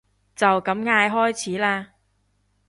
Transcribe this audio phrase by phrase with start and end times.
[0.35, 1.89] 就咁嗌開始啦